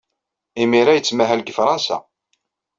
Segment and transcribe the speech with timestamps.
[0.61, 1.97] Imir-a, yettmahal deg Fṛansa.